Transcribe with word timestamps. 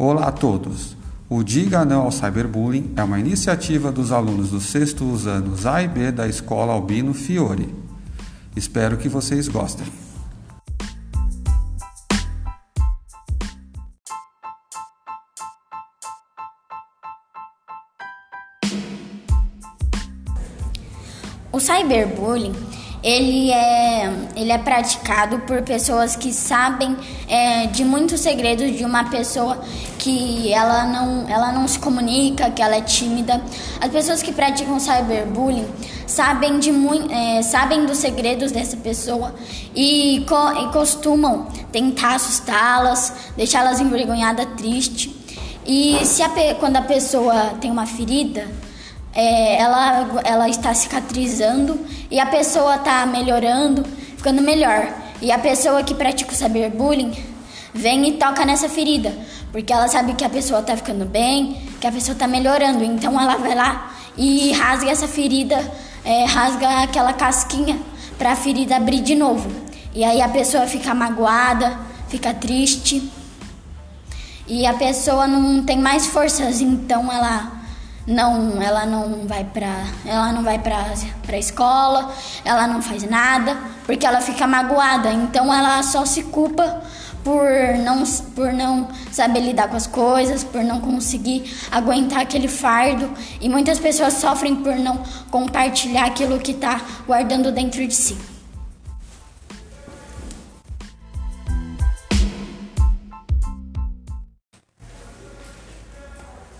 Olá 0.00 0.28
a 0.28 0.32
todos! 0.32 0.96
O 1.28 1.42
Diga 1.42 1.84
Não 1.84 2.02
ao 2.02 2.12
Cyberbullying 2.12 2.92
é 2.94 3.02
uma 3.02 3.18
iniciativa 3.18 3.90
dos 3.90 4.12
alunos 4.12 4.50
dos 4.50 4.66
sextos 4.66 5.26
anos 5.26 5.66
A 5.66 5.82
e 5.82 5.88
B 5.88 6.12
da 6.12 6.28
Escola 6.28 6.72
Albino 6.72 7.12
Fiore. 7.12 7.74
Espero 8.54 8.96
que 8.96 9.08
vocês 9.08 9.48
gostem. 9.48 9.88
O 21.50 21.58
cyberbullying 21.58 22.54
ele 23.02 23.50
é, 23.52 24.12
ele 24.34 24.50
é 24.50 24.58
praticado 24.58 25.38
por 25.40 25.62
pessoas 25.62 26.16
que 26.16 26.32
sabem 26.32 26.96
é, 27.28 27.66
de 27.66 27.84
muitos 27.84 28.20
segredos 28.20 28.76
de 28.76 28.84
uma 28.84 29.04
pessoa 29.04 29.60
que 29.98 30.52
ela 30.52 30.84
não, 30.84 31.28
ela 31.28 31.52
não 31.52 31.68
se 31.68 31.78
comunica, 31.78 32.50
que 32.50 32.60
ela 32.60 32.76
é 32.76 32.80
tímida. 32.80 33.40
As 33.80 33.90
pessoas 33.90 34.22
que 34.22 34.32
praticam 34.32 34.80
cyberbullying 34.80 35.66
sabem, 36.06 36.58
de 36.58 36.70
é, 37.10 37.42
sabem 37.42 37.86
dos 37.86 37.98
segredos 37.98 38.50
dessa 38.50 38.76
pessoa 38.76 39.34
e, 39.74 40.24
co, 40.28 40.52
e 40.62 40.72
costumam 40.72 41.46
tentar 41.70 42.16
assustá-las, 42.16 43.12
deixá-las 43.36 43.80
envergonhadas, 43.80 44.46
tristes. 44.56 45.10
E 45.64 46.04
se 46.04 46.22
a, 46.22 46.30
quando 46.58 46.76
a 46.76 46.82
pessoa 46.82 47.54
tem 47.60 47.70
uma 47.70 47.86
ferida, 47.86 48.48
é, 49.18 49.56
ela, 49.60 50.22
ela 50.22 50.48
está 50.48 50.72
cicatrizando 50.72 51.84
e 52.08 52.20
a 52.20 52.26
pessoa 52.26 52.76
está 52.76 53.04
melhorando, 53.04 53.84
ficando 54.16 54.40
melhor. 54.40 54.94
E 55.20 55.32
a 55.32 55.38
pessoa 55.40 55.82
que 55.82 55.92
pratica 55.92 56.30
o 56.30 56.36
cyberbullying 56.36 57.12
vem 57.74 58.10
e 58.10 58.12
toca 58.12 58.44
nessa 58.44 58.68
ferida, 58.68 59.12
porque 59.50 59.72
ela 59.72 59.88
sabe 59.88 60.12
que 60.12 60.24
a 60.24 60.28
pessoa 60.28 60.60
está 60.60 60.76
ficando 60.76 61.04
bem, 61.04 61.60
que 61.80 61.86
a 61.88 61.90
pessoa 61.90 62.12
está 62.12 62.28
melhorando. 62.28 62.84
Então 62.84 63.20
ela 63.20 63.36
vai 63.36 63.56
lá 63.56 63.92
e 64.16 64.52
rasga 64.52 64.92
essa 64.92 65.08
ferida, 65.08 65.68
é, 66.04 66.24
rasga 66.24 66.84
aquela 66.84 67.12
casquinha 67.12 67.76
para 68.16 68.30
a 68.30 68.36
ferida 68.36 68.76
abrir 68.76 69.00
de 69.00 69.16
novo. 69.16 69.50
E 69.92 70.04
aí 70.04 70.22
a 70.22 70.28
pessoa 70.28 70.64
fica 70.68 70.94
magoada, 70.94 71.76
fica 72.08 72.32
triste. 72.32 73.10
E 74.46 74.64
a 74.64 74.74
pessoa 74.74 75.26
não 75.26 75.64
tem 75.64 75.76
mais 75.76 76.06
forças, 76.06 76.60
então 76.60 77.12
ela 77.12 77.57
não, 78.08 78.60
ela 78.62 78.86
não 78.86 79.26
vai 79.26 79.44
para, 79.44 79.84
ela 80.06 80.32
não 80.32 80.42
vai 80.42 80.58
para 80.58 80.94
para 81.26 81.36
escola, 81.36 82.10
ela 82.42 82.66
não 82.66 82.80
faz 82.80 83.02
nada, 83.02 83.54
porque 83.84 84.06
ela 84.06 84.22
fica 84.22 84.46
magoada. 84.46 85.12
Então 85.12 85.52
ela 85.52 85.82
só 85.82 86.06
se 86.06 86.22
culpa 86.22 86.82
por 87.22 87.44
não 87.84 88.02
por 88.34 88.50
não 88.50 88.88
saber 89.12 89.40
lidar 89.40 89.68
com 89.68 89.76
as 89.76 89.86
coisas, 89.86 90.42
por 90.42 90.64
não 90.64 90.80
conseguir 90.80 91.54
aguentar 91.70 92.22
aquele 92.22 92.48
fardo, 92.48 93.10
e 93.40 93.48
muitas 93.48 93.78
pessoas 93.78 94.14
sofrem 94.14 94.56
por 94.56 94.74
não 94.76 95.02
compartilhar 95.30 96.06
aquilo 96.06 96.38
que 96.38 96.52
está 96.52 96.80
guardando 97.06 97.52
dentro 97.52 97.86
de 97.86 97.94
si. 97.94 98.37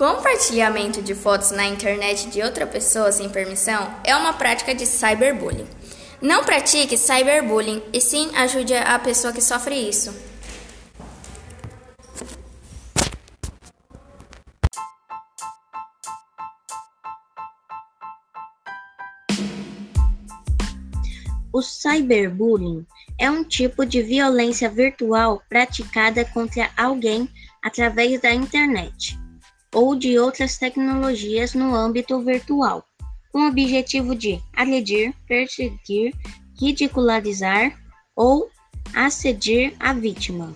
Compartilhamento 0.00 1.02
de 1.02 1.14
fotos 1.14 1.50
na 1.50 1.66
internet 1.66 2.30
de 2.30 2.40
outra 2.40 2.66
pessoa 2.66 3.12
sem 3.12 3.28
permissão 3.28 3.94
é 4.02 4.16
uma 4.16 4.32
prática 4.32 4.74
de 4.74 4.86
cyberbullying. 4.86 5.66
Não 6.22 6.42
pratique 6.42 6.96
cyberbullying 6.96 7.82
e 7.92 8.00
sim 8.00 8.34
ajude 8.34 8.72
a 8.74 8.98
pessoa 8.98 9.30
que 9.30 9.42
sofre 9.42 9.74
isso. 9.74 10.10
O 21.52 21.60
cyberbullying 21.60 22.86
é 23.18 23.30
um 23.30 23.44
tipo 23.44 23.84
de 23.84 24.00
violência 24.00 24.70
virtual 24.70 25.42
praticada 25.46 26.24
contra 26.24 26.70
alguém 26.74 27.28
através 27.62 28.18
da 28.22 28.32
internet 28.32 29.20
ou 29.74 29.94
de 29.94 30.18
outras 30.18 30.58
tecnologias 30.58 31.54
no 31.54 31.74
âmbito 31.74 32.20
virtual, 32.20 32.84
com 33.32 33.42
o 33.42 33.48
objetivo 33.48 34.14
de 34.14 34.40
agredir, 34.54 35.14
perseguir, 35.26 36.14
ridicularizar 36.60 37.78
ou 38.14 38.50
assedir 38.94 39.74
a 39.78 39.92
vítima. 39.92 40.54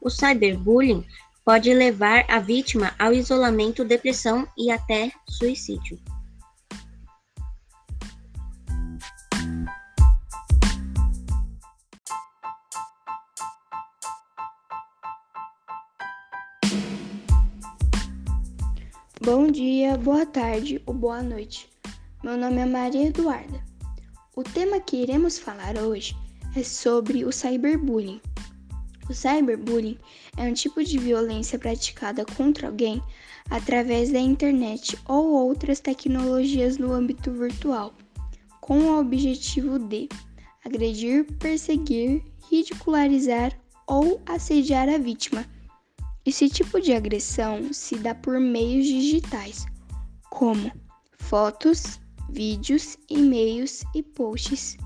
O 0.00 0.10
cyberbullying 0.10 1.04
pode 1.44 1.72
levar 1.72 2.24
a 2.28 2.38
vítima 2.38 2.92
ao 2.98 3.12
isolamento, 3.12 3.84
depressão 3.84 4.46
e 4.56 4.70
até 4.70 5.12
suicídio. 5.28 5.98
Bom 19.24 19.52
dia, 19.52 19.96
boa 19.96 20.26
tarde 20.26 20.82
ou 20.84 20.92
boa 20.92 21.22
noite. 21.22 21.70
Meu 22.24 22.36
nome 22.36 22.56
é 22.56 22.66
Maria 22.66 23.06
Eduarda. 23.06 23.62
O 24.34 24.42
tema 24.42 24.80
que 24.80 24.96
iremos 24.96 25.38
falar 25.38 25.78
hoje 25.78 26.16
é 26.56 26.64
sobre 26.64 27.24
o 27.24 27.30
cyberbullying. 27.30 28.20
O 29.08 29.14
cyberbullying 29.14 29.96
é 30.36 30.42
um 30.42 30.52
tipo 30.52 30.82
de 30.82 30.98
violência 30.98 31.56
praticada 31.56 32.24
contra 32.36 32.66
alguém 32.66 33.00
através 33.48 34.10
da 34.10 34.18
internet 34.18 34.98
ou 35.06 35.34
outras 35.34 35.78
tecnologias 35.78 36.76
no 36.76 36.92
âmbito 36.92 37.30
virtual, 37.30 37.94
com 38.60 38.80
o 38.80 38.98
objetivo 38.98 39.78
de 39.78 40.08
agredir, 40.64 41.26
perseguir, 41.38 42.24
ridicularizar 42.50 43.56
ou 43.86 44.20
assediar 44.26 44.88
a 44.88 44.98
vítima 44.98 45.46
esse 46.24 46.48
tipo 46.48 46.80
de 46.80 46.92
agressão 46.92 47.72
se 47.72 47.96
dá 47.96 48.14
por 48.14 48.38
meios 48.38 48.86
digitais, 48.86 49.66
como 50.30 50.70
fotos, 51.18 52.00
vídeos, 52.30 52.96
e-mails 53.08 53.82
e 53.94 54.02
posts. 54.02 54.76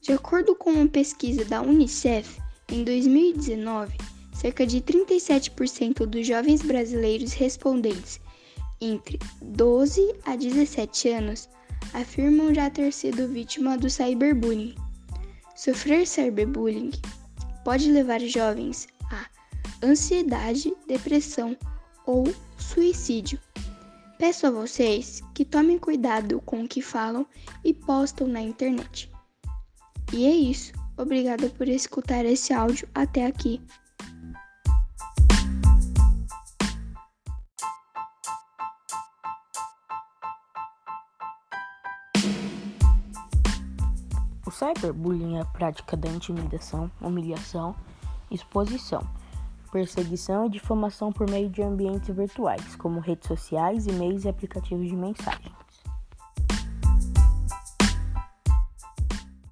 De 0.00 0.12
acordo 0.12 0.54
com 0.54 0.70
uma 0.70 0.88
pesquisa 0.88 1.44
da 1.44 1.62
Unicef, 1.62 2.38
em 2.68 2.84
2019, 2.84 3.96
cerca 4.32 4.66
de 4.66 4.80
37% 4.80 6.06
dos 6.06 6.26
jovens 6.26 6.62
brasileiros 6.62 7.32
respondentes 7.32 8.20
entre 8.80 9.18
12 9.40 10.14
a 10.26 10.36
17 10.36 11.08
anos 11.08 11.48
afirmam 11.92 12.52
já 12.52 12.68
ter 12.68 12.92
sido 12.92 13.28
vítima 13.28 13.78
do 13.78 13.88
cyberbullying. 13.88 14.74
Sofrer 15.56 16.06
cyberbullying 16.06 16.90
pode 17.64 17.90
levar 17.90 18.20
jovens 18.20 18.86
ansiedade, 19.84 20.74
depressão 20.88 21.56
ou 22.06 22.24
suicídio. 22.58 23.38
Peço 24.18 24.46
a 24.46 24.50
vocês 24.50 25.20
que 25.34 25.44
tomem 25.44 25.78
cuidado 25.78 26.40
com 26.40 26.62
o 26.62 26.68
que 26.68 26.80
falam 26.80 27.26
e 27.62 27.74
postam 27.74 28.26
na 28.26 28.40
internet. 28.40 29.10
E 30.12 30.24
é 30.24 30.30
isso. 30.30 30.72
Obrigada 30.96 31.50
por 31.50 31.68
escutar 31.68 32.24
esse 32.24 32.52
áudio 32.52 32.88
até 32.94 33.26
aqui. 33.26 33.60
O 44.46 44.50
cyberbullying 44.50 45.36
é 45.36 45.40
a 45.40 45.44
prática 45.44 45.96
da 45.96 46.08
intimidação, 46.08 46.90
humilhação, 47.00 47.74
exposição 48.30 49.04
perseguição 49.74 50.46
e 50.46 50.50
difamação 50.50 51.10
por 51.10 51.28
meio 51.28 51.50
de 51.50 51.60
ambientes 51.60 52.14
virtuais, 52.14 52.76
como 52.76 53.00
redes 53.00 53.26
sociais, 53.26 53.88
e-mails 53.88 54.24
e 54.24 54.28
aplicativos 54.28 54.86
de 54.86 54.94
mensagem. 54.94 55.52